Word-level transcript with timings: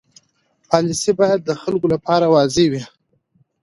پالیسي 0.69 1.11
باید 1.19 1.39
د 1.43 1.51
خلکو 1.61 1.87
لپاره 1.93 2.25
واضح 2.33 2.65
وي. 2.71 2.83